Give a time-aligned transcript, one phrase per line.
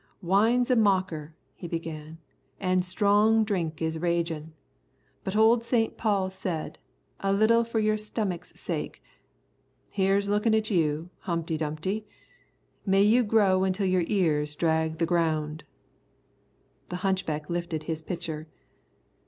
[0.23, 2.17] "Wine's a mocker," he began,
[2.59, 4.51] "an' strong drink is ragin',
[5.23, 6.79] but old Saint Paul said,
[7.19, 9.03] 'A little for your stomach's sake.'
[9.91, 12.03] Here's lookin' at you, Humpty Dumpty.
[12.83, 15.65] May you grow until your ears drag the ground."
[16.89, 18.47] The hunchback lifted his pitcher.